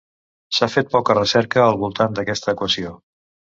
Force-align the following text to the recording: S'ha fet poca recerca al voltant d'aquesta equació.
S'ha 0.59 0.69
fet 0.75 0.89
poca 0.95 1.17
recerca 1.19 1.63
al 1.67 1.79
voltant 1.83 2.17
d'aquesta 2.19 2.53
equació. 2.59 2.99